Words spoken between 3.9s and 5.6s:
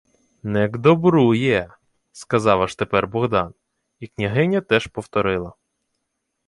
і княгиня теж повторила: